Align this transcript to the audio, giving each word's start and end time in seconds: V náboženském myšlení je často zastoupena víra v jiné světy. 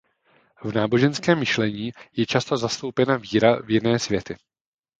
V 0.63 0.71
náboženském 0.73 1.39
myšlení 1.39 1.91
je 2.13 2.25
často 2.25 2.57
zastoupena 2.57 3.17
víra 3.17 3.61
v 3.61 3.71
jiné 3.71 3.99
světy. 3.99 4.35